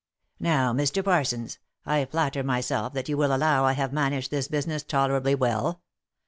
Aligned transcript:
"Now, 0.39 0.73
Mr. 0.73 1.03
Parsons, 1.05 1.59
I 1.85 2.05
flatter 2.05 2.41
myself 2.41 2.91
that 2.93 3.07
you 3.07 3.17
will 3.17 3.35
allow 3.35 3.65
I 3.65 3.73
have 3.73 3.93
managed 3.93 4.31
this 4.31 4.47
business 4.47 4.81
tolerably 4.81 5.35
well. 5.35 5.83